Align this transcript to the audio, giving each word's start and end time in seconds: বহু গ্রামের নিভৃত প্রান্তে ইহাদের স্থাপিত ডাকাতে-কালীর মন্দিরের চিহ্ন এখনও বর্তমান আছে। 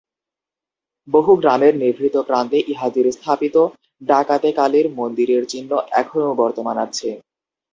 বহু 1.07 1.31
গ্রামের 1.35 1.73
নিভৃত 1.81 2.15
প্রান্তে 2.21 2.57
ইহাদের 2.71 3.05
স্থাপিত 3.11 3.55
ডাকাতে-কালীর 4.01 4.85
মন্দিরের 4.97 5.43
চিহ্ন 5.47 5.71
এখনও 6.01 6.31
বর্তমান 6.41 6.75
আছে। 6.85 7.09